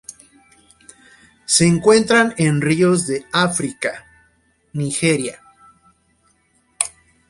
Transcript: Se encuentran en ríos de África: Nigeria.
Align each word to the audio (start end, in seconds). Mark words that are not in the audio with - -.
Se 1.45 1.67
encuentran 1.67 2.33
en 2.39 2.59
ríos 2.59 3.05
de 3.05 3.27
África: 3.31 4.03
Nigeria. 4.73 5.43